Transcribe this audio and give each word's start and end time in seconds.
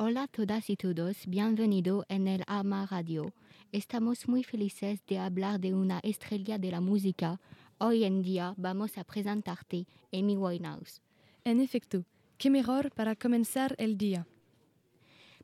Hola 0.00 0.22
a 0.22 0.28
todas 0.28 0.70
y 0.70 0.76
todos, 0.76 1.26
bienvenido 1.26 2.06
en 2.08 2.28
el 2.28 2.44
Ama 2.46 2.86
Radio. 2.86 3.34
Estamos 3.72 4.28
muy 4.28 4.44
felices 4.44 5.04
de 5.08 5.18
hablar 5.18 5.58
de 5.58 5.74
una 5.74 5.98
estrella 6.04 6.56
de 6.56 6.70
la 6.70 6.80
música. 6.80 7.40
Hoy 7.78 8.04
en 8.04 8.22
día 8.22 8.54
vamos 8.56 8.96
a 8.96 9.02
presentarte 9.02 9.88
Amy 10.12 10.36
Winehouse. 10.36 11.02
En 11.42 11.60
efecto, 11.60 12.04
qué 12.36 12.48
mejor 12.48 12.92
para 12.92 13.16
comenzar 13.16 13.74
el 13.76 13.98
día. 13.98 14.28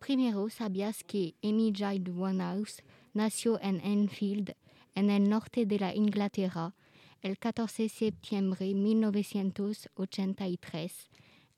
Primero, 0.00 0.50
¿sabías 0.50 1.04
que 1.04 1.36
Amy 1.44 1.72
Jade 1.72 2.10
Winehouse 2.10 2.82
nació 3.14 3.62
en 3.62 3.80
Enfield, 3.84 4.56
en 4.96 5.10
el 5.10 5.30
norte 5.30 5.64
de 5.64 5.78
la 5.78 5.94
Inglaterra, 5.94 6.74
el 7.22 7.38
14 7.38 7.84
de 7.84 7.88
septiembre 7.88 8.66
de 8.66 8.74
1983, 8.74 11.08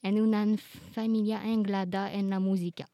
en 0.02 0.20
una 0.20 0.46
familia 0.92 1.44
englada 1.44 2.12
en 2.12 2.28
la 2.28 2.40
música, 2.40 2.88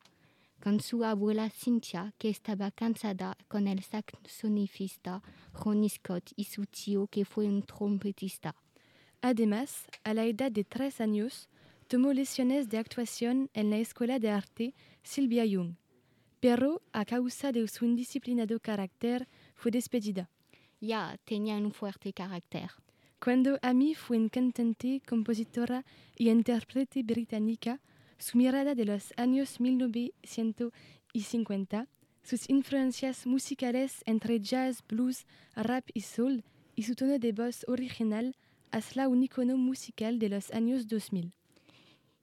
con 0.63 0.81
su 0.81 1.05
abuela 1.05 1.51
Cynthia, 1.51 2.13
que 2.19 2.29
estaba 2.29 2.71
cansada 2.71 3.37
con 3.49 3.67
el 3.67 3.83
saxofonista 3.83 5.23
Ronnie 5.55 5.89
Scott, 5.89 6.33
y 6.37 6.45
su 6.45 6.67
tío, 6.67 7.07
que 7.07 7.25
fue 7.25 7.47
un 7.47 7.63
trompetista. 7.63 8.55
Además, 9.23 9.87
a 10.05 10.15
la 10.15 10.25
edad 10.25 10.53
de 10.53 10.65
tres 10.65 11.01
años, 11.01 11.49
tomó 11.89 12.13
lecciones 12.13 12.69
de 12.69 12.79
actuación 12.79 13.51
en 13.55 13.71
la 13.71 13.79
Escuela 13.79 14.19
de 14.19 14.31
Arte 14.31 14.75
Sylvia 15.03 15.45
Young, 15.47 15.75
pero 16.39 16.83
a 16.93 17.05
causa 17.05 17.51
de 17.51 17.67
su 17.67 17.85
indisciplinado 17.85 18.61
carácter 18.61 19.27
fue 19.55 19.71
despedida. 19.71 20.31
Ya 20.81 21.19
tenía 21.25 21.57
un 21.57 21.73
fuerte 21.73 22.13
carácter. 22.13 22.71
Cuando 23.21 23.59
Amy 23.63 23.97
fue 23.97 24.17
una 24.17 24.29
cantante, 24.29 25.03
compositora 25.07 25.85
y 26.17 26.31
intérprete 26.31 27.03
británica, 27.03 27.81
su 28.17 28.39
mirada 28.39 28.77
de 28.77 28.85
los 28.85 29.13
años 29.17 29.59
1950, 29.59 31.89
sus 32.23 32.49
influencias 32.49 33.27
musicales 33.27 34.05
entre 34.07 34.39
jazz, 34.39 34.85
blues, 34.89 35.27
rap 35.57 35.91
y 35.95 36.03
soul, 36.03 36.45
y 36.77 36.85
su 36.85 36.95
tono 36.95 37.19
de 37.19 37.33
voz 37.33 37.65
original, 37.67 38.37
hazla 38.71 39.09
un 39.09 39.25
icono 39.25 39.57
musical 39.57 40.21
de 40.21 40.29
los 40.29 40.53
años 40.53 40.87
2000. 40.87 41.33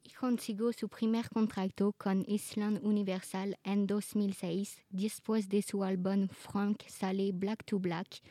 Y 0.02 0.12
consiguió 0.12 0.72
su 0.72 0.88
primer 0.88 1.30
contrato 1.30 1.94
con 1.98 2.24
Island 2.26 2.80
Universal 2.86 3.58
en 3.66 3.86
2006, 3.86 4.82
después 4.92 5.50
de 5.50 5.62
su 5.62 5.84
álbum 5.84 6.30
Frank 6.30 6.84
Sale 6.88 7.34
Black 7.34 7.66
to 7.66 7.80
Black, 7.80 8.22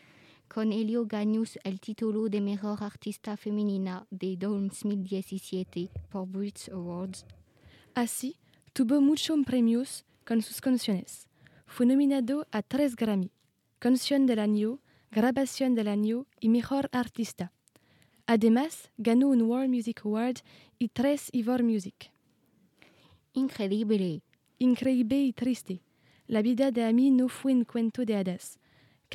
con 0.54 0.70
ello 0.70 1.04
ganó 1.04 1.42
el 1.64 1.80
título 1.80 2.28
de 2.28 2.40
Mejor 2.40 2.80
Artista 2.84 3.36
Femenina 3.36 4.06
de 4.12 4.36
2017 4.36 5.90
por 6.08 6.28
Brit 6.28 6.68
Awards. 6.70 7.26
Así, 7.92 8.36
tuvo 8.72 9.00
muchos 9.00 9.36
premios 9.44 10.04
con 10.24 10.42
sus 10.42 10.60
canciones. 10.60 11.26
Fue 11.66 11.86
nominado 11.86 12.46
a 12.52 12.62
tres 12.62 12.94
Grammy, 12.94 13.32
Canción 13.80 14.26
del 14.26 14.38
Año, 14.38 14.78
Grabación 15.10 15.74
del 15.74 15.88
Año 15.88 16.28
y 16.38 16.50
Mejor 16.50 16.88
Artista. 16.92 17.50
Además, 18.24 18.92
ganó 18.96 19.30
un 19.30 19.42
World 19.42 19.74
Music 19.74 20.02
Award 20.04 20.36
y 20.78 20.88
tres 20.90 21.30
Ivor 21.32 21.64
Music. 21.64 22.12
Increíble. 23.32 24.22
Increíble 24.60 25.16
y 25.16 25.32
triste. 25.32 25.82
La 26.28 26.42
vida 26.42 26.70
de 26.70 26.84
Amy 26.84 27.10
no 27.10 27.28
fue 27.28 27.52
un 27.52 27.64
cuento 27.64 28.04
de 28.04 28.14
hadas. 28.14 28.60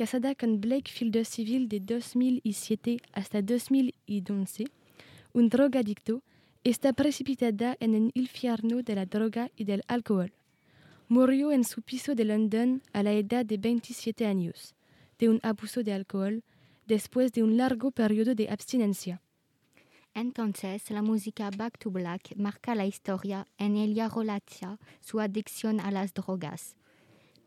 Casada 0.00 0.34
con 0.34 0.62
Blake 0.62 0.90
Fielder 0.90 1.26
Civil 1.26 1.68
de 1.68 1.78
2007 1.78 3.02
hasta 3.12 3.42
2011, 3.42 4.64
un 5.34 5.50
drogadicto, 5.50 6.22
está 6.64 6.94
precipitada 6.94 7.76
en 7.80 7.94
el 7.94 8.10
infierno 8.14 8.82
de 8.82 8.94
la 8.94 9.04
droga 9.04 9.50
y 9.56 9.64
del 9.64 9.82
alcohol. 9.88 10.32
Murió 11.08 11.52
en 11.52 11.64
su 11.64 11.82
piso 11.82 12.14
de 12.14 12.24
London 12.24 12.80
a 12.94 13.02
la 13.02 13.12
edad 13.12 13.44
de 13.44 13.58
27 13.58 14.24
años, 14.24 14.74
de 15.18 15.28
un 15.28 15.38
abuso 15.42 15.82
de 15.82 15.92
alcohol, 15.92 16.44
después 16.86 17.30
de 17.32 17.42
un 17.42 17.58
largo 17.58 17.90
periodo 17.90 18.34
de 18.34 18.48
abstinencia. 18.48 19.20
Entonces, 20.14 20.90
la 20.90 21.02
música 21.02 21.50
Back 21.54 21.76
to 21.76 21.90
Black 21.90 22.34
marca 22.36 22.74
la 22.74 22.86
historia 22.86 23.46
en 23.58 23.76
ella 23.76 24.08
relata 24.08 24.78
su 25.02 25.20
adicción 25.20 25.78
a 25.78 25.90
las 25.90 26.14
drogas. 26.14 26.74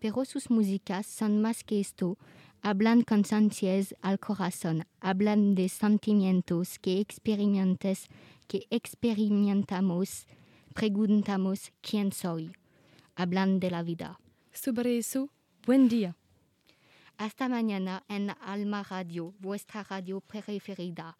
Pero 0.03 0.25
sus 0.25 0.49
músicas 0.49 1.07
son 1.07 1.41
más 1.41 1.63
que 1.63 1.79
esto, 1.79 2.17
hablan 2.61 3.03
con 3.03 3.23
sencillez 3.23 3.95
al 4.01 4.19
corazón, 4.19 4.85
hablan 4.99 5.55
de 5.55 5.69
sentimientos 5.69 6.77
que 6.77 6.99
experimentas, 6.99 8.09
que 8.49 8.67
experimentamos, 8.69 10.27
preguntamos 10.73 11.71
quién 11.79 12.11
soy, 12.11 12.51
hablan 13.15 13.61
de 13.61 13.71
la 13.71 13.81
vida. 13.81 14.19
Sobre 14.51 14.97
eso, 14.97 15.29
buen 15.65 15.87
día. 15.87 16.17
Hasta 17.15 17.47
mañana 17.47 18.03
en 18.09 18.31
Alma 18.41 18.83
Radio, 18.83 19.33
vuestra 19.39 19.83
radio 19.83 20.19
preferida. 20.19 21.17